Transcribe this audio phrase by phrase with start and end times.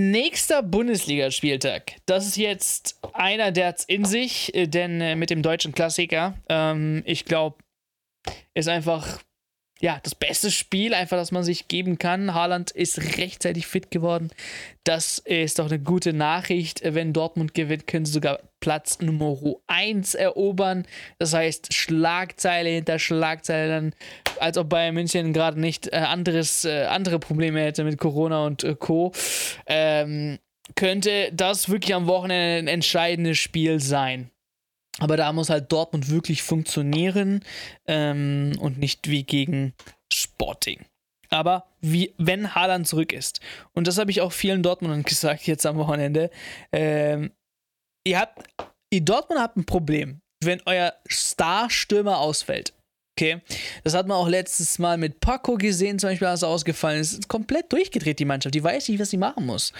[0.00, 1.96] Nächster Bundesligaspieltag.
[2.06, 6.34] Das ist jetzt einer, der hat's in sich, äh, denn äh, mit dem deutschen Klassiker,
[6.48, 7.56] ähm, ich glaube,
[8.54, 9.18] ist einfach
[9.80, 12.34] ja, das beste Spiel einfach, das man sich geben kann.
[12.34, 14.30] Haaland ist rechtzeitig fit geworden.
[14.82, 16.80] Das ist doch eine gute Nachricht.
[16.82, 19.36] Wenn Dortmund gewinnt, können sie sogar Platz Nummer
[19.68, 20.84] 1 erobern.
[21.18, 23.94] Das heißt, Schlagzeile hinter Schlagzeile, dann,
[24.40, 28.64] als ob Bayern München gerade nicht äh, anderes, äh, andere Probleme hätte mit Corona und
[28.64, 29.12] äh, Co.
[29.66, 30.38] Ähm,
[30.74, 34.30] könnte das wirklich am Wochenende ein entscheidendes Spiel sein.
[34.98, 37.44] Aber da muss halt Dortmund wirklich funktionieren
[37.86, 39.74] ähm, und nicht wie gegen
[40.12, 40.84] Sporting.
[41.30, 43.40] Aber wie, wenn Haaland zurück ist,
[43.74, 46.30] und das habe ich auch vielen Dortmundern gesagt jetzt am Wochenende,
[46.72, 47.32] ähm,
[48.04, 48.42] ihr habt,
[48.90, 52.72] ihr Dortmund habt ein Problem, wenn euer Starstürmer ausfällt.
[53.18, 53.40] Okay,
[53.82, 57.26] das hat man auch letztes Mal mit Paco gesehen, zum Beispiel, als er ausgefallen ist.
[57.26, 58.54] Komplett durchgedreht, die Mannschaft.
[58.54, 59.72] Die weiß nicht, was sie machen muss.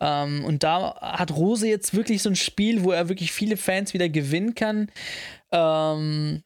[0.00, 3.92] Ähm, und da hat Rose jetzt wirklich so ein Spiel, wo er wirklich viele Fans
[3.92, 4.90] wieder gewinnen kann.
[5.52, 6.42] Ähm,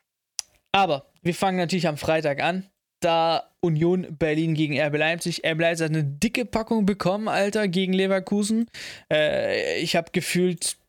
[0.72, 2.66] aber wir fangen natürlich am Freitag an.
[2.98, 5.47] Da Union Berlin gegen RB Leipzig.
[5.47, 8.66] RB Leipzig hat eine dicke Packung bekommen, Alter, gegen Leverkusen.
[9.08, 10.80] Äh, ich habe gefühlt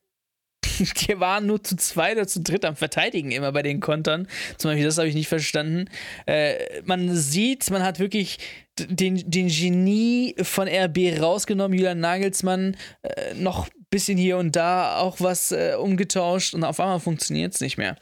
[0.80, 4.28] die waren nur zu zweit oder zu dritt am Verteidigen immer bei den Kontern.
[4.58, 5.86] Zum Beispiel, das habe ich nicht verstanden.
[6.26, 8.38] Äh, man sieht, man hat wirklich
[8.80, 14.98] den, den Genie von RB rausgenommen, Julian Nagelsmann, äh, noch ein bisschen hier und da
[14.98, 17.98] auch was äh, umgetauscht und auf einmal funktioniert es nicht mehr.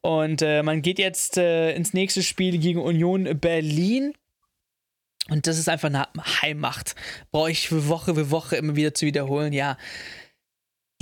[0.00, 4.12] Und äh, man geht jetzt äh, ins nächste Spiel gegen Union Berlin.
[5.30, 6.06] Und das ist einfach eine
[6.42, 6.94] Heimmacht.
[7.30, 9.54] Brauche ich für Woche für Woche immer wieder zu wiederholen.
[9.54, 9.78] Ja,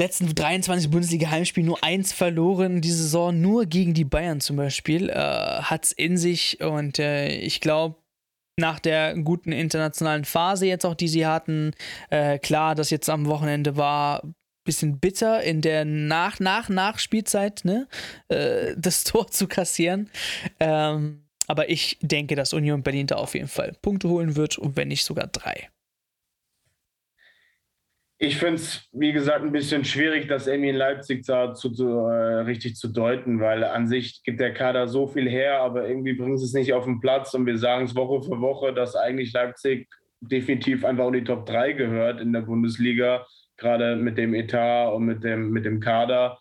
[0.03, 5.09] letzten 23 Bundesliga-Heimspielen nur eins verloren, die Saison nur gegen die Bayern zum Beispiel.
[5.09, 7.97] Äh, Hat es in sich und äh, ich glaube,
[8.59, 11.73] nach der guten internationalen Phase jetzt auch, die sie hatten,
[12.11, 14.23] äh, klar, dass jetzt am Wochenende war,
[14.65, 17.89] bisschen bitter in der nach nach Nachspielzeit, ne,
[18.29, 20.11] äh, das Tor zu kassieren.
[20.59, 24.77] Ähm, aber ich denke, dass Union Berlin da auf jeden Fall Punkte holen wird und
[24.77, 25.69] wenn nicht sogar drei.
[28.25, 31.89] Ich finde es, wie gesagt, ein bisschen schwierig, das irgendwie in Leipzig zu, zu, zu
[31.89, 36.13] äh, richtig zu deuten, weil an sich gibt der Kader so viel her, aber irgendwie
[36.13, 39.33] bringt es nicht auf den Platz und wir sagen es Woche für Woche, dass eigentlich
[39.33, 39.89] Leipzig
[40.21, 45.05] definitiv einfach in die Top 3 gehört in der Bundesliga, gerade mit dem Etat und
[45.05, 46.39] mit dem, mit dem Kader.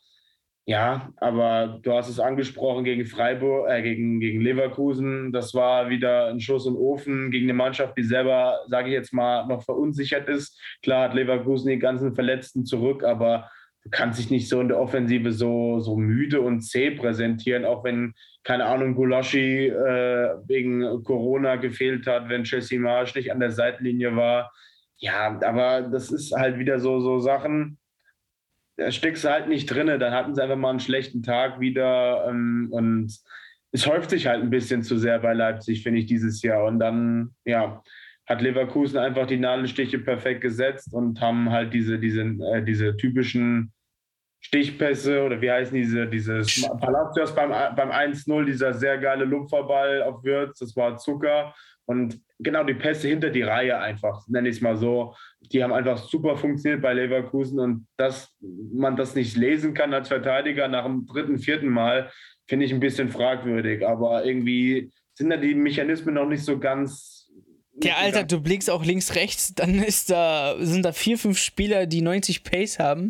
[0.66, 5.32] Ja, aber du hast es angesprochen gegen Freiburg, äh, gegen, gegen Leverkusen.
[5.32, 9.12] Das war wieder ein Schuss im Ofen gegen eine Mannschaft, die selber, sage ich jetzt
[9.12, 10.62] mal, noch verunsichert ist.
[10.84, 13.50] Klar hat Leverkusen die ganzen Verletzten zurück, aber
[13.84, 17.84] du kannst dich nicht so in der Offensive so, so müde und zäh präsentieren, auch
[17.84, 18.14] wenn,
[18.44, 24.16] keine Ahnung, Gulaschi äh, wegen Corona gefehlt hat, wenn Chelsea Marsch nicht an der Seitenlinie
[24.16, 24.52] war.
[25.00, 27.80] Ja, aber das ist halt wieder so, so Sachen
[28.82, 29.88] da steckst du halt nicht drin.
[29.88, 32.26] Dann hatten sie einfach mal einen schlechten Tag wieder.
[32.28, 33.16] Ähm, und
[33.72, 36.66] es häuft sich halt ein bisschen zu sehr bei Leipzig, finde ich, dieses Jahr.
[36.66, 37.82] Und dann, ja,
[38.26, 43.72] hat Leverkusen einfach die Nadelstiche perfekt gesetzt und haben halt diese, diese, äh, diese typischen
[44.40, 50.24] Stichpässe oder wie heißen diese, dieses Palacios beim, beim 1-0, dieser sehr geile Lupferball auf
[50.24, 51.54] Würz, das war Zucker.
[51.86, 55.16] Und genau die Pässe hinter die Reihe einfach, nenne ich es mal so,
[55.52, 60.08] die haben einfach super funktioniert bei Leverkusen und dass man das nicht lesen kann als
[60.08, 62.12] Verteidiger nach dem dritten, vierten Mal,
[62.48, 63.88] finde ich ein bisschen fragwürdig.
[63.88, 67.21] Aber irgendwie sind da die Mechanismen noch nicht so ganz
[67.84, 71.86] ja, Alter, du blickst auch links, rechts, dann ist da, sind da vier, fünf Spieler,
[71.86, 73.10] die 90 Pace haben.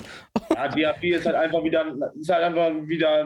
[0.54, 1.86] Ja, Diaby ist halt einfach wieder,
[2.20, 3.26] ist halt einfach wieder,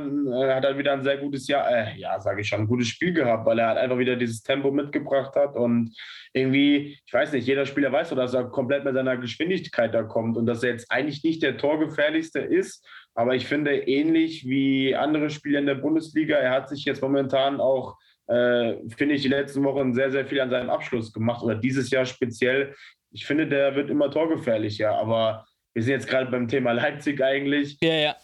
[0.55, 3.13] hat halt wieder ein sehr gutes Jahr, äh, ja, sage ich schon, ein gutes Spiel
[3.13, 5.95] gehabt, weil er halt einfach wieder dieses Tempo mitgebracht hat und
[6.34, 10.03] irgendwie, ich weiß nicht, jeder Spieler weiß doch, dass er komplett mit seiner Geschwindigkeit da
[10.03, 12.85] kommt und dass er jetzt eigentlich nicht der torgefährlichste ist,
[13.16, 17.61] aber ich finde, ähnlich wie andere Spieler in der Bundesliga, er hat sich jetzt momentan
[17.61, 17.97] auch
[18.28, 21.90] äh, finde ich, die letzten Wochen sehr, sehr viel an seinem Abschluss gemacht oder dieses
[21.91, 22.75] Jahr speziell.
[23.12, 27.78] Ich finde, der wird immer torgefährlicher, aber wir sind jetzt gerade beim Thema Leipzig eigentlich.
[27.82, 28.16] Ja, ja.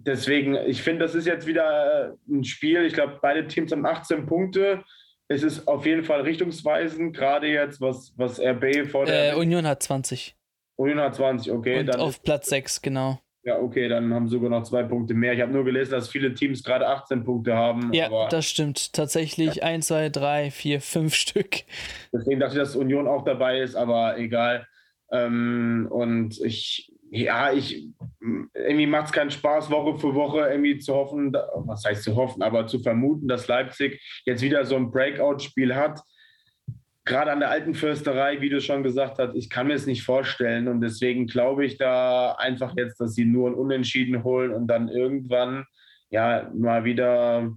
[0.00, 2.84] Deswegen, ich finde, das ist jetzt wieder äh, ein Spiel.
[2.84, 4.84] Ich glaube, beide Teams haben 18 Punkte.
[5.26, 9.32] Es ist auf jeden Fall richtungsweisend, gerade jetzt, was, was RB vor der.
[9.32, 10.36] Äh, Union hat 20.
[10.76, 11.80] Union hat 20, okay.
[11.80, 13.20] Und auf Platz 6, genau.
[13.44, 15.32] Ja, okay, dann haben sie sogar noch zwei Punkte mehr.
[15.32, 17.92] Ich habe nur gelesen, dass viele Teams gerade 18 Punkte haben.
[17.92, 18.92] Ja, das stimmt.
[18.92, 19.62] Tatsächlich ja.
[19.62, 21.56] 1, 2, 3, 4, 5 Stück.
[22.12, 24.66] Deswegen dachte ich, dass Union auch dabei ist, aber egal.
[25.12, 27.88] Ähm, und ich, ja, ich,
[28.20, 32.42] irgendwie macht es keinen Spaß, Woche für Woche irgendwie zu hoffen, was heißt zu hoffen,
[32.42, 36.00] aber zu vermuten, dass Leipzig jetzt wieder so ein Breakout-Spiel hat
[37.08, 40.04] gerade an der alten Försterei, wie du schon gesagt hast, ich kann mir es nicht
[40.04, 40.68] vorstellen.
[40.68, 44.88] Und deswegen glaube ich da einfach jetzt, dass sie nur ein Unentschieden holen und dann
[44.88, 45.64] irgendwann
[46.10, 47.50] ja mal wieder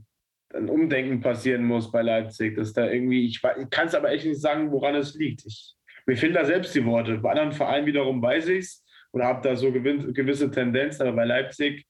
[0.54, 2.56] ein Umdenken passieren muss bei Leipzig.
[2.56, 5.46] Dass da irgendwie, ich, ich kann es aber echt nicht sagen, woran es liegt.
[5.46, 5.76] Ich,
[6.08, 7.18] mir fehlen da selbst die Worte.
[7.18, 11.26] Bei anderen Vereinen wiederum weiß ich es oder habe da so gewisse Tendenzen, aber bei
[11.26, 11.86] Leipzig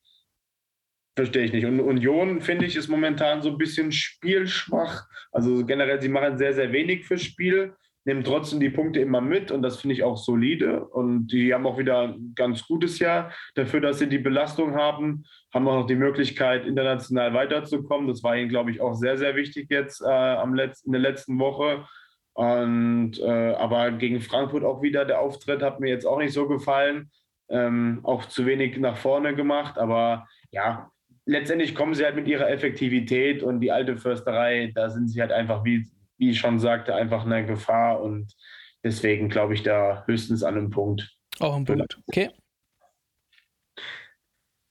[1.15, 1.65] verstehe ich nicht.
[1.65, 5.07] Und Union, finde ich, ist momentan so ein bisschen spielschwach.
[5.31, 7.73] Also generell, sie machen sehr, sehr wenig fürs Spiel,
[8.05, 10.85] nehmen trotzdem die Punkte immer mit und das finde ich auch solide.
[10.85, 15.25] Und die haben auch wieder ein ganz gutes Jahr dafür, dass sie die Belastung haben,
[15.53, 18.07] haben auch noch die Möglichkeit, international weiterzukommen.
[18.07, 21.01] Das war ihnen, glaube ich, auch sehr, sehr wichtig jetzt äh, am Letz in der
[21.01, 21.85] letzten Woche.
[22.33, 26.47] Und äh, aber gegen Frankfurt auch wieder der Auftritt hat mir jetzt auch nicht so
[26.47, 27.11] gefallen.
[27.49, 29.77] Ähm, auch zu wenig nach vorne gemacht.
[29.77, 30.89] Aber ja,
[31.31, 35.31] letztendlich kommen sie halt mit ihrer Effektivität und die alte Försterei, da sind sie halt
[35.31, 38.01] einfach, wie, wie ich schon sagte, einfach eine Gefahr.
[38.01, 38.35] Und
[38.83, 41.09] deswegen glaube ich da höchstens an einem Punkt.
[41.39, 41.97] Auch ein Punkt.
[42.07, 42.29] Okay.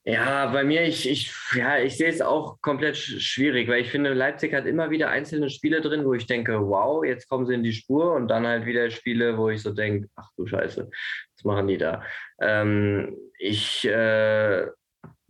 [0.04, 4.12] Ja, bei mir, ich, ich, ja, ich sehe es auch komplett schwierig, weil ich finde,
[4.12, 7.62] Leipzig hat immer wieder einzelne Spiele drin, wo ich denke, wow, jetzt kommen sie in
[7.62, 11.44] die Spur und dann halt wieder Spiele, wo ich so denke, ach du Scheiße, was
[11.44, 12.02] machen die da?
[12.40, 14.66] Ähm, ich äh,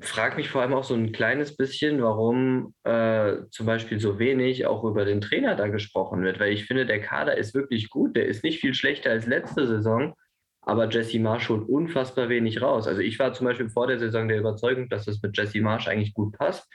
[0.00, 4.66] frage mich vor allem auch so ein kleines bisschen, warum äh, zum Beispiel so wenig
[4.66, 8.16] auch über den Trainer da gesprochen wird, weil ich finde, der Kader ist wirklich gut,
[8.16, 10.14] der ist nicht viel schlechter als letzte Saison
[10.62, 12.86] aber Jesse Marsch holt unfassbar wenig raus.
[12.86, 15.88] Also ich war zum Beispiel vor der Saison der Überzeugung, dass das mit Jesse Marsch
[15.88, 16.70] eigentlich gut passt,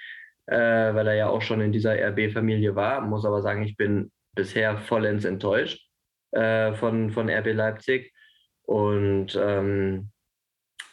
[0.48, 3.02] äh, weil er ja auch schon in dieser RB-Familie war.
[3.02, 5.88] Muss aber sagen, ich bin bisher vollends enttäuscht
[6.32, 8.12] äh, von, von RB Leipzig.
[8.64, 10.10] Und ähm,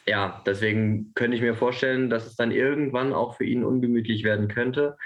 [0.05, 4.47] ja, deswegen könnte ich mir vorstellen, dass es dann irgendwann auch für ihn ungemütlich werden
[4.47, 4.97] könnte.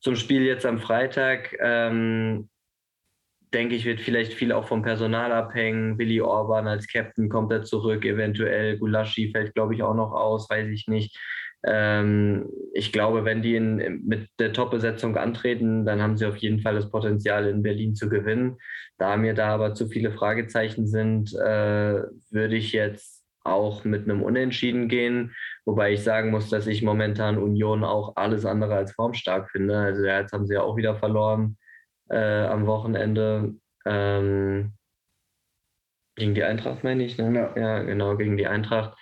[0.00, 2.48] Zum Spiel jetzt am Freitag ähm,
[3.52, 5.98] denke ich, wird vielleicht viel auch vom Personal abhängen.
[5.98, 8.78] Willi Orban als Captain kommt er zurück, eventuell.
[8.78, 11.18] Gulaschi fällt, glaube ich, auch noch aus, weiß ich nicht.
[11.64, 16.60] Ähm, ich glaube, wenn die in, mit der Top-Besetzung antreten, dann haben sie auf jeden
[16.60, 18.56] Fall das Potenzial, in Berlin zu gewinnen.
[18.98, 23.11] Da mir da aber zu viele Fragezeichen sind, äh, würde ich jetzt
[23.44, 25.34] auch mit einem Unentschieden gehen.
[25.64, 29.78] Wobei ich sagen muss, dass ich momentan Union auch alles andere als formstark finde.
[29.78, 31.56] Also ja, jetzt haben sie ja auch wieder verloren
[32.08, 33.54] äh, am Wochenende
[33.84, 34.72] ähm,
[36.16, 37.18] gegen die Eintracht, meine ich.
[37.18, 37.34] Ne?
[37.34, 37.60] Ja.
[37.60, 37.82] ja.
[37.82, 38.96] genau, gegen die Eintracht.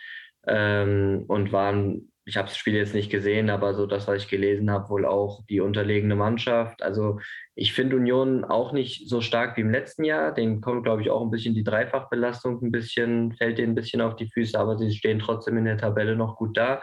[0.46, 4.28] Ähm, und waren, ich habe das Spiel jetzt nicht gesehen, aber so das, was ich
[4.28, 6.82] gelesen habe, wohl auch die unterlegene Mannschaft.
[6.82, 7.18] Also
[7.54, 10.32] ich finde Union auch nicht so stark wie im letzten Jahr.
[10.32, 14.00] Den kommt, glaube ich, auch ein bisschen die Dreifachbelastung ein bisschen, fällt denen ein bisschen
[14.00, 16.82] auf die Füße, aber sie stehen trotzdem in der Tabelle noch gut da.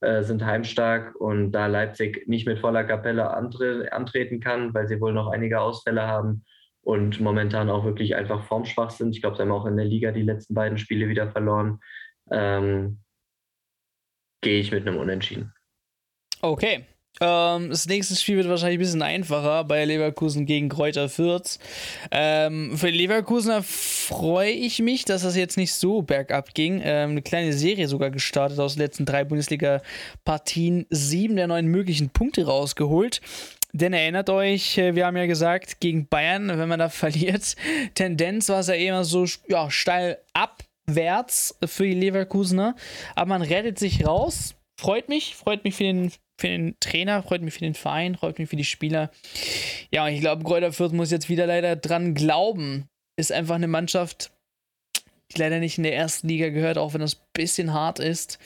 [0.00, 5.00] Äh, sind heimstark und da Leipzig nicht mit voller Kapelle antre antreten kann, weil sie
[5.00, 6.44] wohl noch einige Ausfälle haben
[6.82, 9.14] und momentan auch wirklich einfach formschwach sind.
[9.14, 11.80] Ich glaube, sie haben auch in der Liga die letzten beiden Spiele wieder verloren.
[12.30, 13.00] Ähm,
[14.40, 15.52] Gehe ich mit einem Unentschieden.
[16.40, 16.84] Okay,
[17.20, 21.58] ähm, das nächste Spiel wird wahrscheinlich ein bisschen einfacher bei Leverkusen gegen Kräuter Fürth.
[22.10, 26.80] Ähm, für Leverkusener freue ich mich, dass das jetzt nicht so bergab ging.
[26.84, 30.86] Ähm, eine kleine Serie sogar gestartet aus den letzten drei Bundesliga-Partien.
[30.90, 33.20] Sieben der neun möglichen Punkte rausgeholt.
[33.72, 37.56] Denn erinnert euch, äh, wir haben ja gesagt, gegen Bayern, wenn man da verliert,
[37.94, 40.18] Tendenz war es ja immer so ja, steil
[40.88, 42.74] abwärts für die Leverkusener.
[43.14, 44.54] Aber man rettet sich raus.
[44.80, 48.38] Freut mich, freut mich für den für den Trainer, freut mich für den Verein, freut
[48.38, 49.10] mich für die Spieler.
[49.90, 52.88] Ja, ich glaube, Kräuter Fürth muss jetzt wieder leider dran glauben.
[53.16, 54.30] Ist einfach eine Mannschaft,
[55.32, 58.38] die leider nicht in der ersten Liga gehört, auch wenn das ein bisschen hart ist.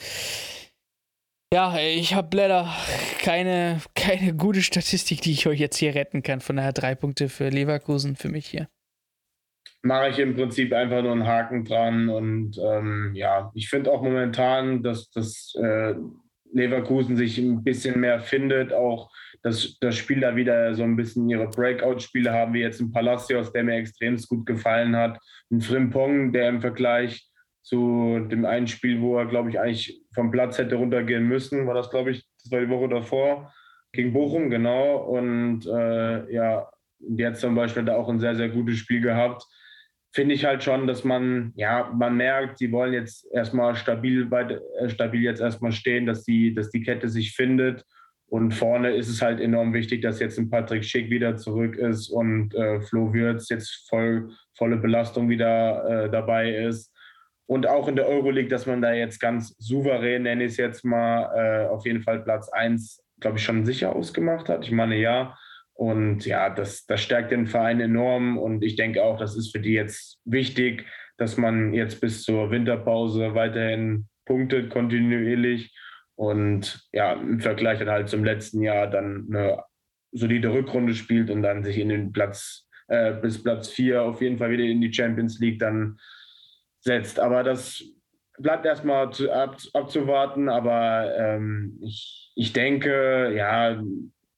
[1.53, 2.75] Ja, ich habe leider
[3.19, 6.41] keine, keine gute Statistik, die ich euch jetzt hier retten kann.
[6.41, 8.67] Von daher drei Punkte für Leverkusen für mich hier.
[9.83, 12.09] Mache ich im Prinzip einfach nur einen Haken dran.
[12.09, 15.93] Und ähm, ja, ich finde auch momentan, dass das äh,
[16.53, 19.11] Leverkusen sich ein bisschen mehr findet, auch
[19.41, 23.51] dass das Spiel da wieder so ein bisschen ihre Breakout-Spiele haben, wie jetzt ein Palacios,
[23.51, 25.19] der mir extrem gut gefallen hat,
[25.51, 27.29] ein Frimpong, der im Vergleich
[27.61, 31.73] zu dem einen Spiel, wo er, glaube ich, eigentlich vom Platz hätte runtergehen müssen, war
[31.73, 33.53] das, glaube ich, das war die Woche davor,
[33.91, 34.97] gegen Bochum, genau.
[34.97, 39.43] Und äh, ja, jetzt zum Beispiel da auch ein sehr, sehr gutes Spiel gehabt
[40.13, 44.59] finde ich halt schon, dass man, ja, man merkt, sie wollen jetzt erstmal stabil, bei,
[44.79, 47.83] äh, stabil jetzt erstmal stehen, dass die, dass die Kette sich findet.
[48.27, 52.09] Und vorne ist es halt enorm wichtig, dass jetzt ein Patrick Schick wieder zurück ist
[52.09, 56.91] und äh, Flo Würz jetzt voll, volle Belastung wieder äh, dabei ist.
[57.45, 60.85] Und auch in der Euroleague, dass man da jetzt ganz souverän, nenne ich es jetzt
[60.85, 64.65] mal, äh, auf jeden Fall Platz 1, glaube ich, schon sicher ausgemacht hat.
[64.65, 65.37] Ich meine, ja.
[65.73, 68.37] Und ja, das, das stärkt den Verein enorm.
[68.37, 70.85] Und ich denke auch, das ist für die jetzt wichtig,
[71.17, 75.75] dass man jetzt bis zur Winterpause weiterhin punktet, kontinuierlich.
[76.15, 79.63] Und ja, im Vergleich dann halt zum letzten Jahr dann eine
[80.11, 84.37] solide Rückrunde spielt und dann sich in den Platz äh, bis Platz 4 auf jeden
[84.37, 85.97] Fall wieder in die Champions League dann
[86.81, 87.19] setzt.
[87.19, 87.83] Aber das
[88.37, 90.49] bleibt erstmal ab, abzuwarten.
[90.49, 93.81] Aber ähm, ich, ich denke, ja,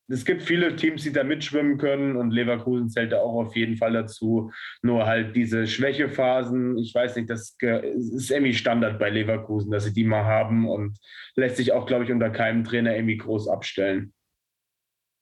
[0.08, 3.76] es gibt viele Teams, die da mitschwimmen können und Leverkusen zählt da auch auf jeden
[3.76, 4.52] Fall dazu.
[4.82, 9.94] Nur halt diese Schwächephasen, ich weiß nicht, das ist irgendwie Standard bei Leverkusen, dass sie
[9.94, 10.98] die mal haben und
[11.36, 14.14] lässt sich auch, glaube ich, unter keinem Trainer irgendwie groß abstellen.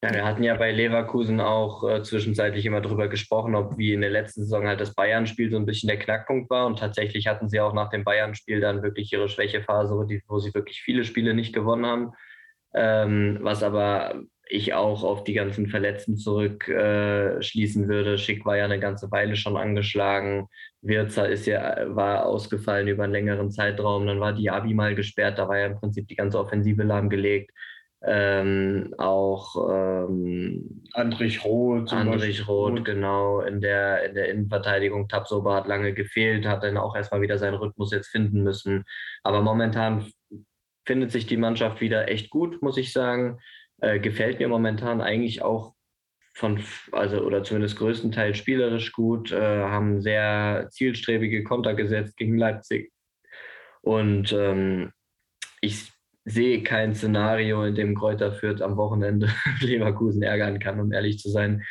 [0.03, 4.01] Ja, wir hatten ja bei Leverkusen auch äh, zwischenzeitlich immer darüber gesprochen, ob wie in
[4.01, 6.65] der letzten Saison halt das Bayern-Spiel so ein bisschen der Knackpunkt war.
[6.65, 10.39] Und tatsächlich hatten sie auch nach dem Bayern-Spiel dann wirklich ihre Schwächephase, wo, die, wo
[10.39, 12.11] sie wirklich viele Spiele nicht gewonnen haben.
[12.75, 18.19] Ähm, was aber ich auch auf die ganzen Verletzten zurückschließen äh, würde.
[18.19, 20.47] Schick war ja eine ganze Weile schon angeschlagen.
[20.81, 24.05] Wirzer ist ja, war ausgefallen über einen längeren Zeitraum.
[24.05, 27.49] Dann war Diaby mal gesperrt, da war ja im Prinzip die ganze Offensive lahmgelegt.
[28.05, 31.91] Ähm, auch ähm, Andrich Roth.
[31.91, 35.07] Andrich Roth, genau, in der, in der Innenverteidigung.
[35.07, 38.83] Tabsoba hat lange gefehlt, hat dann auch erstmal wieder seinen Rhythmus jetzt finden müssen.
[39.23, 40.05] Aber momentan
[40.85, 43.39] findet sich die Mannschaft wieder echt gut, muss ich sagen.
[43.83, 45.73] Äh, gefällt mir momentan eigentlich auch
[46.33, 46.63] von,
[46.93, 52.93] also oder zumindest größtenteils spielerisch gut, äh, haben sehr zielstrebige Konter gesetzt gegen Leipzig.
[53.81, 54.93] Und ähm,
[55.59, 55.91] ich
[56.23, 59.27] sehe kein Szenario, in dem Kräuter Fürth am Wochenende
[59.59, 61.61] Leverkusen ärgern kann, um ehrlich zu sein.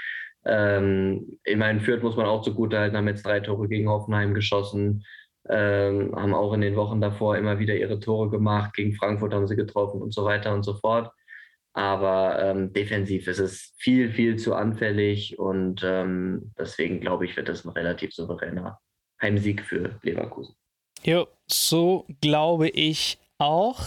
[0.45, 4.35] Ähm, ich meine, Fürth muss man auch zugute halten, haben jetzt drei Tore gegen Hoffenheim
[4.35, 5.02] geschossen,
[5.49, 9.47] ähm, haben auch in den Wochen davor immer wieder ihre Tore gemacht, gegen Frankfurt haben
[9.47, 11.11] sie getroffen und so weiter und so fort.
[11.74, 17.48] Aber ähm, defensiv ist es viel, viel zu anfällig und ähm, deswegen glaube ich, wird
[17.48, 18.78] das ein relativ souveräner
[19.20, 20.54] Heimsieg für Leverkusen.
[21.02, 23.80] Jo, so glaube ich auch.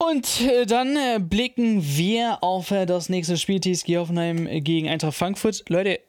[0.00, 5.16] Und äh, dann äh, blicken wir auf äh, das nächste Spiel TSG Hoffenheim gegen Eintracht
[5.16, 5.68] Frankfurt.
[5.68, 6.00] Leute,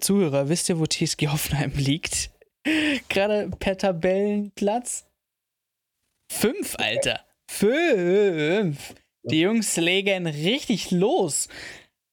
[0.00, 2.30] Zuhörer, wisst ihr, wo TSG Hoffenheim liegt?
[3.10, 5.06] Gerade per Tabellenplatz?
[6.32, 7.20] Fünf, Alter.
[7.50, 8.94] Fünf.
[9.24, 11.48] Die Jungs legen richtig los.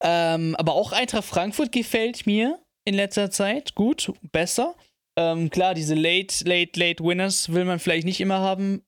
[0.02, 4.76] Ähm, aber auch Eintracht Frankfurt gefällt mir in letzter Zeit gut, besser.
[5.18, 8.84] Ähm, klar, diese Late, Late, Late Winners will man vielleicht nicht immer haben.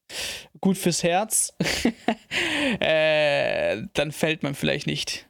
[0.62, 1.54] Gut fürs Herz.
[2.80, 5.28] äh, dann fällt man vielleicht nicht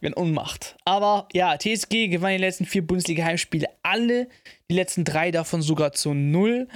[0.00, 0.76] in Unmacht.
[0.84, 4.28] Aber ja, TSG gewann die letzten vier Bundesliga-Heimspiele alle.
[4.70, 6.68] Die letzten drei davon sogar zu null.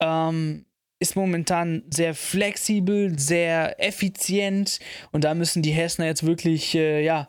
[0.00, 0.64] Ähm,
[0.98, 4.78] ist momentan sehr flexibel, sehr effizient.
[5.12, 7.28] Und da müssen die Hessner jetzt wirklich, äh, ja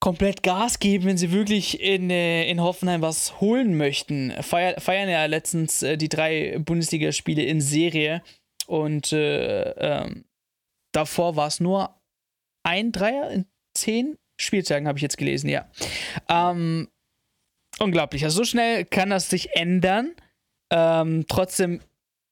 [0.00, 4.30] komplett Gas geben, wenn sie wirklich in, äh, in Hoffenheim was holen möchten.
[4.42, 8.22] Feier, feiern ja letztens äh, die drei Bundesligaspiele in Serie
[8.66, 10.24] und äh, ähm,
[10.92, 12.00] davor war es nur
[12.62, 15.68] ein Dreier in zehn Spieltagen, habe ich jetzt gelesen, ja.
[16.28, 16.88] Ähm,
[17.78, 18.22] unglaublich.
[18.24, 20.14] Also so schnell kann das sich ändern.
[20.70, 21.80] Ähm, trotzdem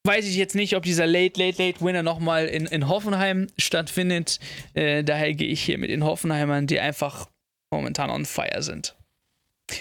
[0.06, 4.38] weiß ich jetzt nicht, ob dieser Late, Late, Late Winner nochmal in, in Hoffenheim stattfindet.
[4.74, 7.28] Äh, daher gehe ich hier mit den Hoffenheimern, die einfach
[7.72, 8.96] momentan on fire sind.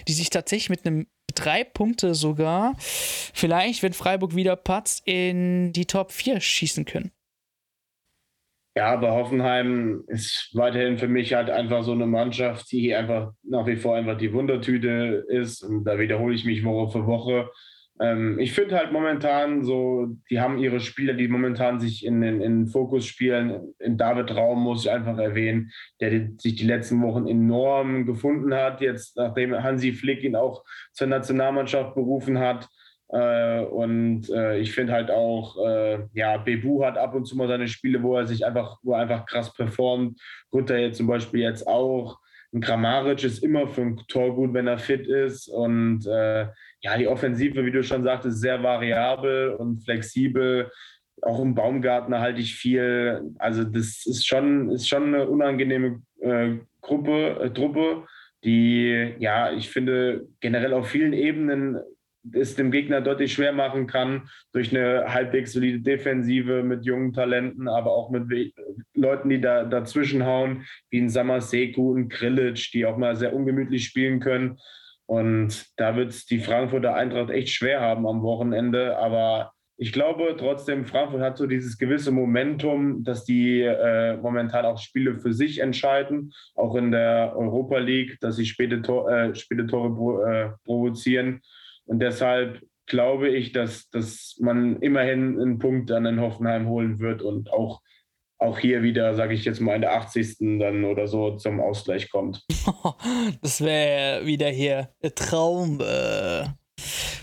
[0.08, 5.86] Die sich tatsächlich mit einem drei Punkte sogar, vielleicht, wenn Freiburg wieder patzt, in die
[5.86, 7.12] Top 4 schießen können.
[8.76, 13.68] Ja, aber Hoffenheim ist weiterhin für mich halt einfach so eine Mannschaft, die einfach nach
[13.68, 15.62] wie vor einfach die Wundertüte ist.
[15.62, 17.52] Und da wiederhole ich mich Woche für Woche.
[18.00, 22.42] Ähm, ich finde halt momentan so, die haben ihre Spieler, die momentan sich in den
[22.42, 23.74] in Fokus spielen.
[23.80, 28.54] In David Raum muss ich einfach erwähnen, der die, sich die letzten Wochen enorm gefunden
[28.54, 28.82] hat.
[28.82, 32.68] Jetzt, nachdem Hansi Flick ihn auch zur Nationalmannschaft berufen hat.
[33.10, 37.48] Äh, und äh, ich finde halt auch, äh, ja, Bebu hat ab und zu mal
[37.48, 40.20] seine Spiele, wo er sich einfach, wo er einfach krass performt.
[40.50, 42.20] Gutter jetzt zum Beispiel jetzt auch.
[42.54, 45.48] Ein Grammaric ist immer für ein Tor gut, wenn er fit ist.
[45.48, 46.48] Und äh,
[46.84, 50.70] ja, die Offensive, wie du schon sagtest, sehr variabel und flexibel.
[51.22, 53.22] Auch im Baumgarten halte ich viel.
[53.40, 58.06] Also das ist schon, ist schon eine unangenehme äh, Gruppe, äh, Truppe,
[58.44, 61.80] die, ja, ich finde, generell auf vielen Ebenen
[62.32, 67.68] es dem Gegner deutlich schwer machen kann, durch eine halbwegs solide Defensive mit jungen Talenten,
[67.68, 68.54] aber auch mit
[68.94, 73.86] Leuten, die da dazwischen hauen, wie ein Samaseku und Grillitsch, die auch mal sehr ungemütlich
[73.86, 74.58] spielen können.
[75.06, 78.98] Und da wird es die Frankfurter Eintracht echt schwer haben am Wochenende.
[78.98, 84.78] Aber ich glaube trotzdem, Frankfurt hat so dieses gewisse Momentum, dass die äh, momentan auch
[84.78, 89.66] Spiele für sich entscheiden, auch in der Europa League, dass sie späte, Tor, äh, späte
[89.66, 91.42] Tore äh, provozieren.
[91.86, 97.22] Und deshalb glaube ich, dass, dass man immerhin einen Punkt an den Hoffenheim holen wird
[97.22, 97.82] und auch,
[98.44, 100.60] auch hier wieder, sage ich jetzt mal, in der 80.
[100.60, 102.44] dann oder so zum Ausgleich kommt.
[103.42, 106.46] Das wäre wieder hier ein Traum äh,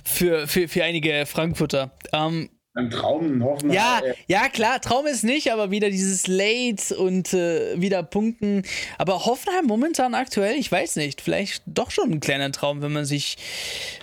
[0.05, 1.93] für, für, für einige Frankfurter.
[2.13, 3.75] Ähm, ein Traum, Hoffenheim.
[3.75, 8.63] Ja, äh, ja, klar, Traum ist nicht, aber wieder dieses Late und äh, wieder Punkten.
[8.97, 13.05] Aber Hoffenheim momentan aktuell, ich weiß nicht, vielleicht doch schon ein kleiner Traum, wenn man
[13.05, 13.39] sich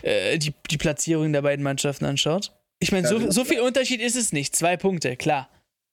[0.02, 2.52] äh, die, die Platzierung der beiden Mannschaften anschaut.
[2.80, 4.56] Ich meine, so, so viel Unterschied ist es nicht.
[4.56, 5.50] Zwei Punkte, klar.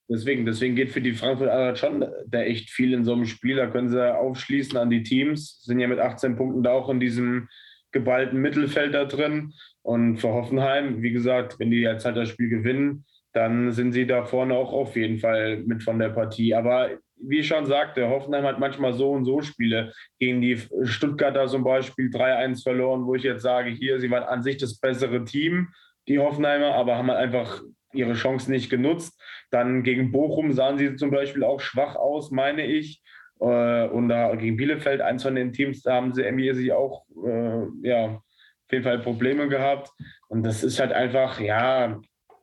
[0.09, 3.57] Deswegen, deswegen geht für die Frankfurt schon da echt viel in so einem Spiel.
[3.57, 5.63] Da können sie aufschließen an die Teams.
[5.63, 7.49] Sind ja mit 18 Punkten da auch in diesem
[7.93, 9.53] geballten Mittelfeld da drin.
[9.83, 14.07] Und für Hoffenheim, wie gesagt, wenn die jetzt halt das Spiel gewinnen, dann sind sie
[14.07, 16.55] da vorne auch auf jeden Fall mit von der Partie.
[16.55, 19.93] Aber wie ich schon sagte, Hoffenheim hat manchmal so und so Spiele.
[20.19, 24.43] Gegen die Stuttgarter zum Beispiel 3-1 verloren, wo ich jetzt sage, hier, sie waren an
[24.43, 25.69] sich das bessere Team,
[26.09, 27.63] die Hoffenheimer, aber haben halt einfach
[27.95, 29.21] ihre Chance nicht genutzt.
[29.51, 33.03] Dann gegen Bochum sahen sie zum Beispiel auch schwach aus, meine ich.
[33.41, 37.05] Äh, und da gegen Bielefeld, eins von den Teams, da haben sie irgendwie sich auch
[37.25, 39.91] äh, ja, auf jeden Fall Probleme gehabt.
[40.29, 42.01] Und das ist halt einfach, ja,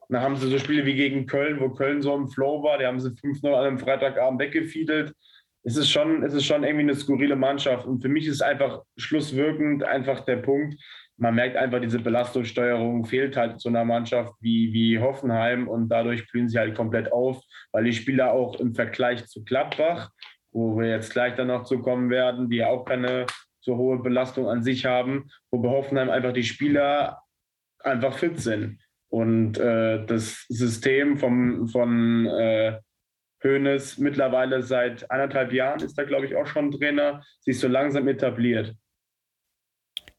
[0.09, 2.85] dann haben sie so Spiele wie gegen Köln, wo Köln so im Flow war, die
[2.85, 5.13] haben sie 5-0 an einem Freitagabend weggefiedelt.
[5.63, 7.85] Es ist, schon, es ist schon irgendwie eine skurrile Mannschaft.
[7.85, 10.75] Und für mich ist einfach schlusswirkend einfach der Punkt,
[11.21, 16.27] man merkt einfach, diese Belastungssteuerung fehlt halt so einer Mannschaft wie, wie Hoffenheim und dadurch
[16.27, 20.09] blühen sie halt komplett auf, weil die Spieler auch im Vergleich zu Gladbach,
[20.51, 23.27] wo wir jetzt gleich dann noch zu kommen werden, die auch keine
[23.59, 27.21] so hohe Belastung an sich haben, wo bei Hoffenheim einfach die Spieler
[27.83, 28.81] einfach fit sind.
[29.09, 32.79] Und äh, das System vom, von äh,
[33.43, 38.07] Hoeneß mittlerweile seit anderthalb Jahren ist da, glaube ich, auch schon Trainer, sich so langsam
[38.07, 38.73] etabliert.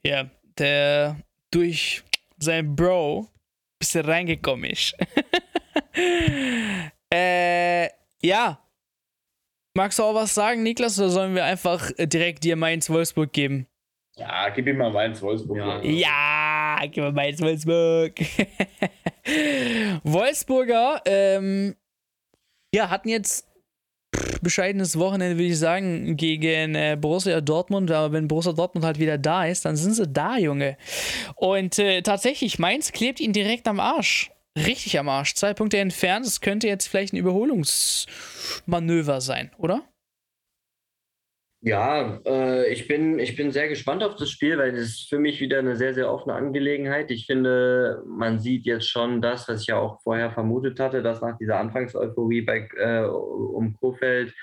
[0.04, 1.16] Ja, der
[1.50, 2.02] durch
[2.38, 3.28] sein Bro ein
[3.78, 4.94] bisschen reingekommen ist.
[7.12, 7.88] äh,
[8.22, 8.62] ja,
[9.74, 13.66] Magst du auch was sagen, Niklas, oder sollen wir einfach äh, direkt dir Mainz-Wolfsburg geben?
[14.16, 15.56] Ja, gib ihm mal Mainz-Wolfsburg.
[15.56, 15.80] Ja.
[15.82, 18.12] ja, gib mir Mainz-Wolfsburg.
[20.04, 21.74] Wolfsburger, ähm,
[22.74, 23.48] ja, hatten jetzt
[24.40, 27.90] bescheidenes Wochenende, würde ich sagen, gegen äh, Borussia Dortmund.
[27.90, 30.76] Aber wenn Borussia Dortmund halt wieder da ist, dann sind sie da, Junge.
[31.36, 35.34] Und äh, tatsächlich, Mainz klebt ihn direkt am Arsch richtig am Arsch.
[35.34, 36.26] Zwei Punkte entfernt.
[36.26, 39.82] Das könnte jetzt vielleicht ein Überholungsmanöver sein, oder?
[41.64, 45.20] Ja, äh, ich, bin, ich bin sehr gespannt auf das Spiel, weil es ist für
[45.20, 47.12] mich wieder eine sehr, sehr offene Angelegenheit.
[47.12, 51.20] Ich finde, man sieht jetzt schon das, was ich ja auch vorher vermutet hatte, dass
[51.20, 54.34] nach dieser Anfangseuphorie bei, äh, um Kofeld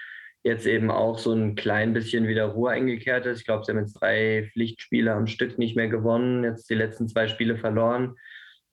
[0.44, 3.40] jetzt eben auch so ein klein bisschen wieder Ruhe eingekehrt ist.
[3.40, 7.10] Ich glaube, sie haben jetzt drei Pflichtspiele am Stück nicht mehr gewonnen, jetzt die letzten
[7.10, 8.16] zwei Spiele verloren.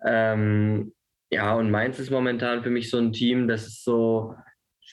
[0.04, 0.92] Ähm,
[1.30, 4.36] ja, und Mainz ist momentan für mich so ein Team, das ist so,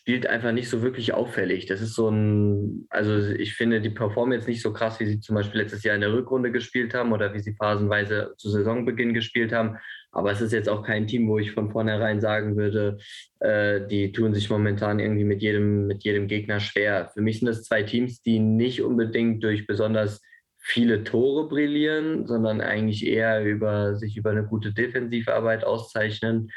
[0.04, 1.66] spielt einfach nicht so wirklich auffällig.
[1.66, 5.22] Das ist so ein, also ich finde, die performen jetzt nicht so krass, wie sie
[5.22, 9.14] zum Beispiel letztes Jahr in der Rückrunde gespielt haben oder wie sie phasenweise zu Saisonbeginn
[9.14, 9.78] gespielt haben.
[10.12, 12.98] Aber es ist jetzt auch kein Team, wo ich von vornherein sagen würde,
[13.40, 17.10] äh, die tun sich momentan irgendwie mit jedem, mit jedem Gegner schwer.
[17.14, 20.22] Für mich sind es zwei Teams, die nicht unbedingt durch besonders
[20.60, 26.52] viele Tore brillieren, sondern eigentlich eher über sich über eine gute Defensivarbeit auszeichnen.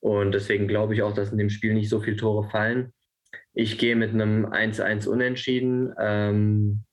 [0.00, 2.92] Und deswegen glaube ich auch, dass in dem Spiel nicht so viele Tore fallen.
[3.52, 6.84] Ich gehe mit einem 1-1 unentschieden ähm,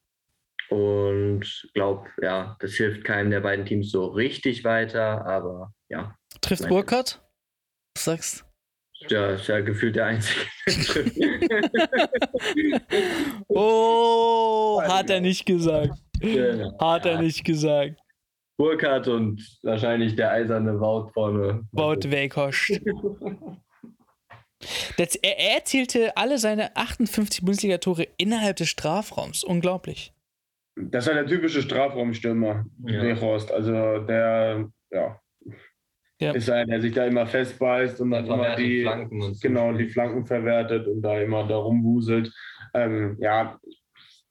[0.70, 6.16] und glaube, ja, das hilft keinem der beiden Teams so richtig weiter, aber ja.
[6.42, 7.22] Trifft Burkhardt?
[7.96, 8.48] Was sagst
[9.10, 10.42] ja, ist ja gefühlt der Einzige.
[13.48, 15.94] oh, hat er nicht gesagt.
[16.20, 16.78] Genau.
[16.80, 18.00] Hat er nicht gesagt.
[18.58, 21.64] Burkhardt und wahrscheinlich der eiserne Wout vorne.
[21.72, 22.72] Wout Weghorst.
[24.98, 29.44] er, er erzielte alle seine 58 Bundesliga-Tore innerhalb des Strafraums.
[29.44, 30.14] Unglaublich.
[30.76, 33.02] Das ist der typische Strafraumstürmer, ja.
[33.02, 33.52] Weghorst.
[33.52, 35.20] Also der, ja,
[36.20, 36.32] ja.
[36.32, 40.26] ist einer, der sich da immer festbeißt und dann immer die, Flanken genau, die Flanken
[40.26, 42.32] verwertet und da immer da rumwuselt.
[42.74, 43.60] Ähm, ja,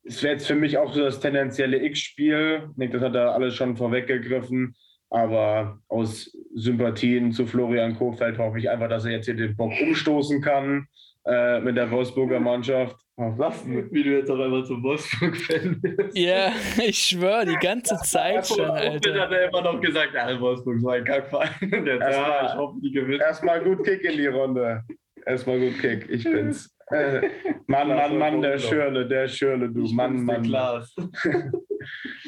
[0.06, 2.70] es wäre jetzt für mich auch so das tendenzielle X-Spiel.
[2.76, 4.74] Das hat er alles schon vorweggegriffen.
[5.10, 9.72] Aber aus Sympathien zu Florian Kohfeldt hoffe ich einfach, dass er jetzt hier den Bock
[9.80, 10.88] umstoßen kann
[11.24, 12.96] äh, mit der Wolfsburger Mannschaft.
[13.16, 13.66] Was?
[13.66, 16.18] Wie du jetzt auf einmal zum Wolfsburg-Fan bist.
[16.18, 16.52] Ja,
[16.84, 18.90] ich schwöre, die ganze Zeit schon, Alter.
[18.90, 19.20] Alter.
[19.22, 21.86] hat er immer noch gesagt, ja, Wolfsburg ist so ein Kackverein.
[21.86, 22.46] Ja.
[22.46, 23.20] ich hoffe, die gewinnen.
[23.20, 24.82] Erstmal gut Kick in die Runde.
[25.24, 26.75] Erstmal gut Kick, ich bin's.
[26.90, 27.28] Äh,
[27.66, 29.84] Mann, Mann, Mann, der Schürle, der Schürle, du.
[29.84, 30.42] Ich Mann, Mann.
[30.42, 30.94] Klaas.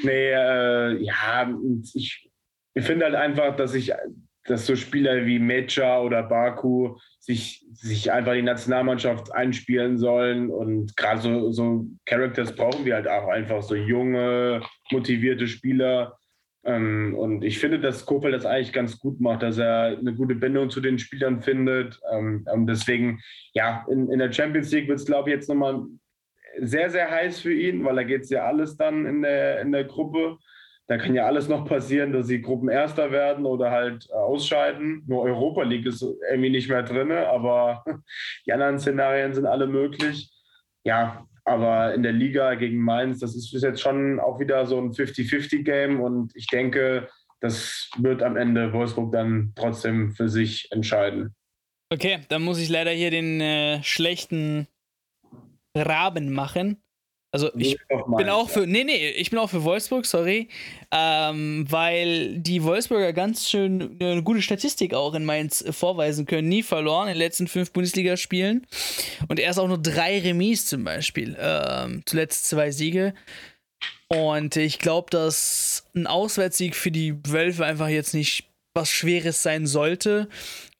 [0.04, 1.52] Nee, äh, ja,
[1.92, 2.30] ich,
[2.74, 3.92] ich finde halt einfach, dass ich,
[4.44, 10.96] dass so Spieler wie Mecha oder Baku sich, sich einfach die Nationalmannschaft einspielen sollen und
[10.96, 16.16] gerade so, so Characters brauchen wir halt auch einfach so junge, motivierte Spieler.
[16.64, 20.34] Ähm, und ich finde, dass Kofeld das eigentlich ganz gut macht, dass er eine gute
[20.34, 22.00] Bindung zu den Spielern findet.
[22.12, 23.20] Ähm, und deswegen,
[23.54, 25.86] ja, in, in der Champions League wird es, glaube ich, jetzt nochmal
[26.60, 29.72] sehr, sehr heiß für ihn, weil da geht es ja alles dann in der, in
[29.72, 30.38] der Gruppe.
[30.88, 35.04] Da kann ja alles noch passieren, dass sie Gruppenerster werden oder halt äh, ausscheiden.
[35.06, 37.84] Nur Europa League ist irgendwie nicht mehr drin, aber
[38.46, 40.30] die anderen Szenarien sind alle möglich.
[40.84, 44.78] Ja, aber in der Liga gegen Mainz, das ist bis jetzt schon auch wieder so
[44.78, 47.08] ein 50-50-Game und ich denke,
[47.40, 51.34] das wird am Ende Wolfsburg dann trotzdem für sich entscheiden.
[51.90, 54.66] Okay, dann muss ich leider hier den äh, schlechten
[55.74, 56.82] Raben machen.
[57.38, 57.78] Also ich
[58.16, 60.48] bin auch für, nee, nee, ich bin auch für Wolfsburg, sorry,
[60.90, 66.48] ähm, weil die Wolfsburger ganz schön eine gute Statistik auch in Mainz vorweisen können.
[66.48, 68.66] Nie verloren in den letzten fünf Bundesligaspielen
[69.28, 71.36] und erst auch nur drei Remis zum Beispiel.
[71.38, 73.14] Ähm, zuletzt zwei Siege.
[74.08, 79.68] Und ich glaube, dass ein Auswärtssieg für die Wölfe einfach jetzt nicht was Schweres sein
[79.68, 80.28] sollte.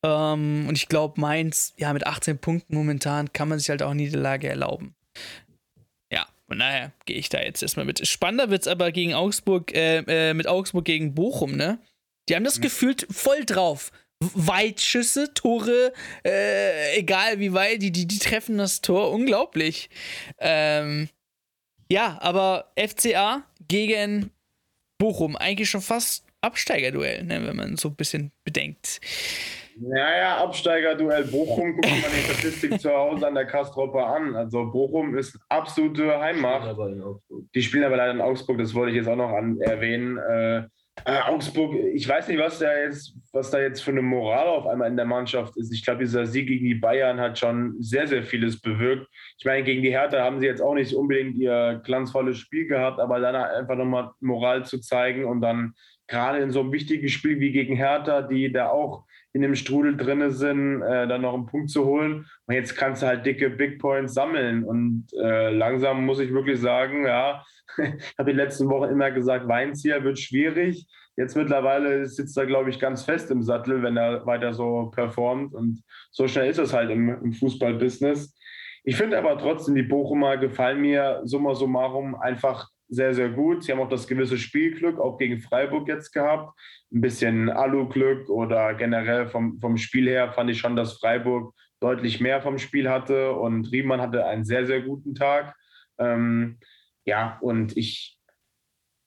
[0.03, 3.95] Ähm, und ich glaube, Mainz, ja, mit 18 Punkten momentan kann man sich halt auch
[3.95, 4.97] Niederlage erlauben.
[6.49, 8.07] Von daher gehe ich da jetzt erstmal mit.
[8.09, 9.99] Spannender wird es aber gegen Augsburg, äh,
[10.31, 11.79] äh, mit Augsburg gegen Bochum, ne?
[12.29, 12.63] Die haben das Mhm.
[12.63, 13.93] gefühlt voll drauf.
[14.21, 15.93] Weitschüsse, Tore,
[16.25, 19.91] äh, egal wie weit, die, die, die treffen das Tor, unglaublich.
[20.39, 21.09] Ähm,
[21.91, 24.31] ja, aber FCA gegen
[24.99, 29.01] Bochum, eigentlich schon fast Absteigerduell, ne, wenn man so ein bisschen bedenkt.
[29.81, 34.35] Naja, Absteiger-Duell Bochum, guckt man die Statistik zu Hause an der Kastropper an.
[34.35, 36.77] Also Bochum ist absolute Heimmacht.
[37.55, 40.19] Die spielen aber leider in Augsburg, das wollte ich jetzt auch noch an, erwähnen.
[40.19, 40.63] Äh,
[41.05, 44.67] äh, Augsburg, ich weiß nicht, was da, jetzt, was da jetzt für eine Moral auf
[44.67, 45.73] einmal in der Mannschaft ist.
[45.73, 49.07] Ich glaube, dieser Sieg gegen die Bayern hat schon sehr, sehr vieles bewirkt.
[49.39, 53.01] Ich meine, gegen die Hertha haben sie jetzt auch nicht unbedingt ihr glanzvolles Spiel gehabt,
[53.01, 55.75] aber dann einfach nochmal Moral zu zeigen und dann
[56.09, 59.97] gerade in so einem wichtigen Spiel wie gegen Hertha, die da auch in dem Strudel
[59.97, 62.27] drinne sind, äh, dann noch einen Punkt zu holen.
[62.47, 64.65] Und jetzt kannst du halt dicke Big Points sammeln.
[64.65, 67.45] Und äh, langsam muss ich wirklich sagen, ja,
[67.77, 70.87] ich habe die letzten Wochen immer gesagt, Weinzieher wird schwierig.
[71.17, 75.53] Jetzt mittlerweile sitzt er, glaube ich, ganz fest im Sattel, wenn er weiter so performt.
[75.53, 78.35] Und so schnell ist es halt im, im Fußballbusiness.
[78.85, 83.65] Ich finde aber trotzdem, die Bochumer gefallen mir summa summarum einfach sehr, sehr gut.
[83.65, 86.59] Sie haben auch das gewisse Spielglück, auch gegen Freiburg jetzt gehabt.
[86.93, 92.21] Ein bisschen Alu-Glück oder generell vom, vom Spiel her fand ich schon, dass Freiburg deutlich
[92.21, 95.55] mehr vom Spiel hatte und Riemann hatte einen sehr, sehr guten Tag.
[95.99, 96.59] Ähm,
[97.05, 98.19] ja, und ich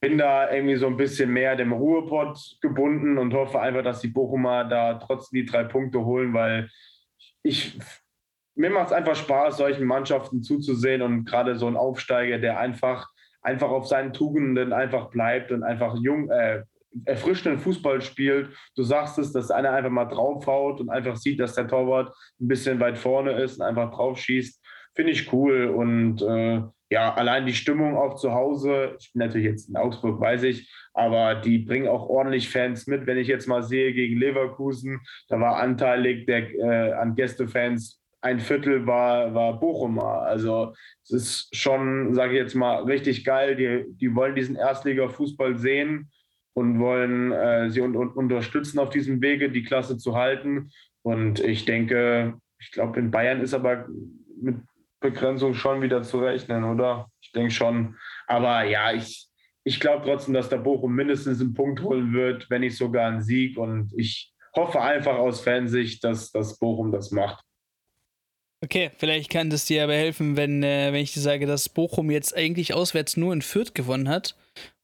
[0.01, 4.07] bin da irgendwie so ein bisschen mehr dem Ruhepott gebunden und hoffe einfach, dass die
[4.07, 6.69] Bochumer da trotzdem die drei Punkte holen, weil
[7.43, 7.77] ich,
[8.55, 13.09] mir macht es einfach Spaß, solchen Mannschaften zuzusehen und gerade so ein Aufsteiger, der einfach,
[13.41, 16.63] einfach auf seinen Tugenden einfach bleibt und einfach jung, äh,
[17.06, 18.49] erfrischenden Fußball spielt.
[18.75, 22.47] Du sagst es, dass einer einfach mal draufhaut und einfach sieht, dass der Torwart ein
[22.47, 24.62] bisschen weit vorne ist und einfach drauf schießt.
[24.93, 25.67] Finde ich cool.
[25.67, 30.19] Und äh, ja, allein die Stimmung auch zu Hause, ich bin natürlich jetzt in Augsburg,
[30.19, 33.08] weiß ich, aber die bringen auch ordentlich Fans mit.
[33.08, 34.99] Wenn ich jetzt mal sehe gegen Leverkusen,
[35.30, 40.21] da war anteilig der, äh, an Gästefans ein Viertel war, war Bochumer.
[40.21, 43.55] Also es ist schon, sage ich jetzt mal, richtig geil.
[43.55, 46.12] Die, die wollen diesen Erstliga-Fußball sehen
[46.53, 50.71] und wollen äh, sie un un unterstützen auf diesem Wege, die Klasse zu halten.
[51.01, 53.88] Und ich denke, ich glaube, in Bayern ist aber
[54.39, 54.57] mit
[54.99, 57.07] Begrenzung schon wieder zu rechnen, oder?
[57.21, 57.95] Ich denke schon.
[58.27, 59.27] Aber ja, ich,
[59.63, 63.21] ich glaube trotzdem, dass der Bochum mindestens einen Punkt holen wird, wenn nicht sogar einen
[63.21, 63.57] Sieg.
[63.57, 67.43] Und ich hoffe einfach aus Fansicht, dass das Bochum das macht.
[68.63, 72.12] Okay, vielleicht kann das dir aber helfen, wenn, äh, wenn ich dir sage, dass Bochum
[72.12, 74.36] jetzt eigentlich auswärts nur in Fürth gewonnen hat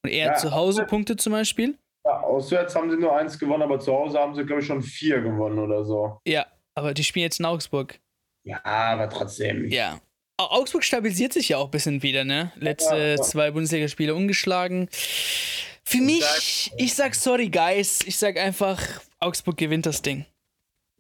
[0.03, 1.77] und eher Ja, zu Hause Punkte zum Beispiel.
[2.05, 4.81] Ja, auswärts haben sie nur eins gewonnen, aber zu Hause haben sie, glaube ich, schon
[4.81, 6.19] vier gewonnen oder so.
[6.25, 7.99] Ja, aber die spielen jetzt in Augsburg.
[8.45, 9.69] Ja, aber trotzdem.
[9.69, 9.99] Ja.
[10.39, 12.51] Au- Augsburg stabilisiert sich ja auch ein bisschen wieder, ne?
[12.55, 13.17] Letzte Ja, ja.
[13.21, 14.87] zwei Bundesligaspiele ungeschlagen.
[15.83, 17.99] Für mich, ich sag sorry, guys.
[18.05, 18.81] Ich sag einfach,
[19.19, 20.25] Augsburg gewinnt das Ding.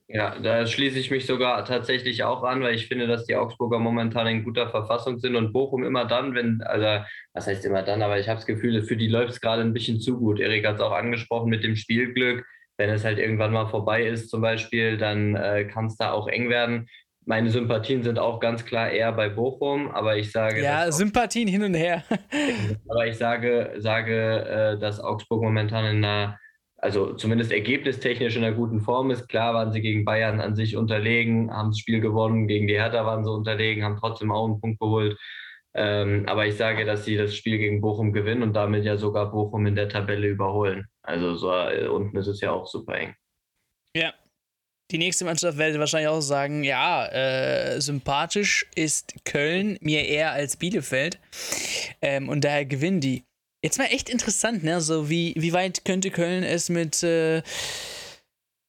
[0.09, 3.77] Ja, da schließe ich mich sogar tatsächlich auch an, weil ich finde, dass die Augsburger
[3.77, 8.01] momentan in guter Verfassung sind und Bochum immer dann, wenn, also was heißt immer dann,
[8.01, 10.39] aber ich habe das Gefühl, für die läuft es gerade ein bisschen zu gut.
[10.39, 12.45] Erik hat es auch angesprochen mit dem Spielglück.
[12.77, 16.27] Wenn es halt irgendwann mal vorbei ist, zum Beispiel, dann äh, kann es da auch
[16.27, 16.87] eng werden.
[17.25, 20.63] Meine Sympathien sind auch ganz klar eher bei Bochum, aber ich sage.
[20.63, 22.03] Ja, Sympathien hin und her.
[22.87, 26.39] aber ich sage, sage äh, dass Augsburg momentan in einer
[26.77, 29.27] also zumindest ergebnistechnisch in einer guten Form ist.
[29.27, 33.05] Klar waren sie gegen Bayern an sich unterlegen, haben das Spiel gewonnen, gegen die Hertha
[33.05, 35.17] waren sie unterlegen, haben trotzdem auch einen Punkt geholt.
[35.73, 39.31] Ähm, aber ich sage, dass sie das Spiel gegen Bochum gewinnen und damit ja sogar
[39.31, 40.87] Bochum in der Tabelle überholen.
[41.03, 43.15] Also so äh, unten ist es ja auch super eng.
[43.95, 44.13] Ja.
[44.89, 50.55] Die nächste Mannschaft werde wahrscheinlich auch sagen, ja, äh, sympathisch ist Köln mir eher als
[50.55, 51.19] Bielefeld.
[52.01, 53.25] Ähm, und daher gewinnen die.
[53.67, 54.79] Jetzt mal echt interessant, ne?
[54.79, 57.43] So wie, wie weit könnte Köln es mit, äh,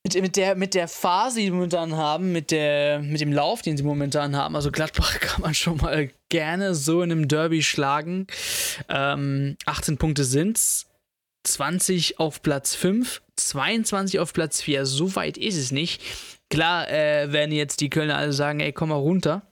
[0.03, 3.63] mit, mit, der, mit der Phase, die sie momentan haben, mit, der, mit dem Lauf,
[3.63, 4.57] den sie momentan haben.
[4.57, 8.27] Also Gladbach kann man schon mal gerne so in einem Derby schlagen.
[8.89, 10.89] Ähm, 18 Punkte sind's.
[11.45, 14.85] 20 auf Platz 5, 22 auf Platz 4.
[14.85, 16.03] So weit ist es nicht.
[16.51, 19.47] Klar äh, werden jetzt die Kölner alle sagen, ey, komm mal runter.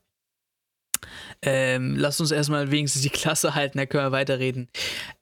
[1.42, 4.68] Ähm, lasst uns erstmal wenigstens die Klasse halten, da können wir weiterreden.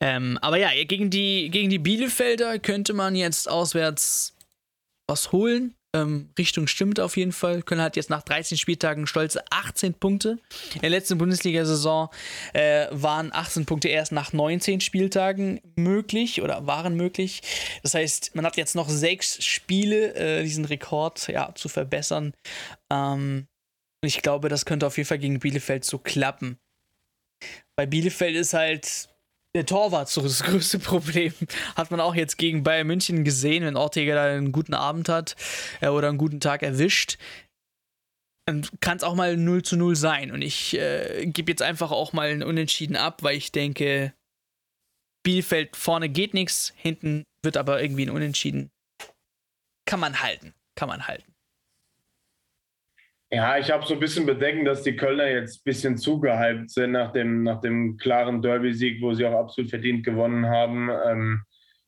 [0.01, 4.37] Ähm, aber ja, gegen die, gegen die Bielefelder könnte man jetzt auswärts
[5.07, 5.75] was holen.
[5.95, 7.63] Ähm, Richtung stimmt auf jeden Fall.
[7.63, 10.39] Köln hat jetzt nach 13 Spieltagen stolze 18 Punkte.
[10.75, 12.09] In der letzten Bundesliga-Saison
[12.53, 17.43] äh, waren 18 Punkte erst nach 19 Spieltagen möglich oder waren möglich.
[17.85, 22.35] Das heißt, man hat jetzt noch sechs Spiele, äh, diesen Rekord ja, zu verbessern.
[22.91, 23.47] Ähm,
[24.05, 26.59] und ich glaube, das könnte auf jeden Fall gegen Bielefeld so klappen.
[27.75, 29.09] Bei Bielefeld ist halt
[29.57, 31.33] der Torwart so das größte Problem.
[31.75, 35.37] Hat man auch jetzt gegen Bayern München gesehen, wenn Ortega da einen guten Abend hat
[35.81, 37.17] äh, oder einen guten Tag erwischt.
[38.83, 40.33] Kann es auch mal 0 zu 0 sein.
[40.33, 44.13] Und ich äh, gebe jetzt einfach auch mal einen Unentschieden ab, weil ich denke,
[45.23, 48.71] Bielefeld vorne geht nichts, hinten wird aber irgendwie ein Unentschieden.
[49.87, 50.53] Kann man halten.
[50.77, 51.34] Kann man halten.
[53.35, 56.93] Ja, ich habe so ein bisschen Bedenken, dass die Kölner jetzt ein bisschen zugehypt sind
[56.93, 60.89] nach dem, nach dem klaren Derby-Sieg, wo sie auch absolut verdient gewonnen haben.
[61.05, 61.43] Ähm,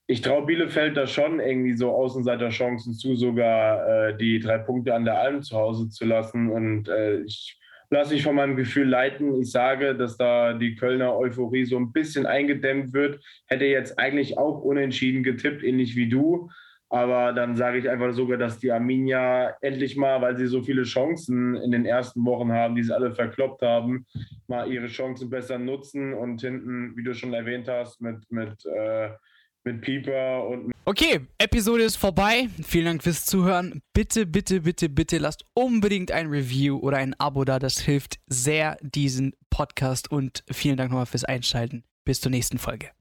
[0.08, 5.04] ich traue Bielefeld da schon irgendwie so Außenseiterchancen zu, sogar äh, die drei Punkte an
[5.04, 6.50] der Alm zu Hause zu lassen.
[6.50, 7.56] Und äh, ich
[7.90, 9.40] lasse mich von meinem Gefühl leiten.
[9.40, 13.22] Ich sage, dass da die Kölner Euphorie so ein bisschen eingedämmt wird.
[13.46, 16.50] Hätte jetzt eigentlich auch unentschieden getippt, ähnlich wie du.
[16.88, 20.84] Aber dann sage ich einfach sogar, dass die Arminia endlich mal, weil sie so viele
[20.84, 24.06] Chancen in den ersten Wochen haben, die sie alle verkloppt haben,
[24.46, 29.10] mal ihre Chancen besser nutzen und hinten, wie du schon erwähnt hast, mit, mit, äh,
[29.64, 30.72] mit Pieper und.
[30.84, 32.48] Okay, Episode ist vorbei.
[32.62, 33.82] Vielen Dank fürs Zuhören.
[33.92, 37.58] Bitte, bitte, bitte, bitte lasst unbedingt ein Review oder ein Abo da.
[37.58, 41.82] Das hilft sehr diesen Podcast und vielen Dank nochmal fürs Einschalten.
[42.04, 42.95] Bis zur nächsten Folge.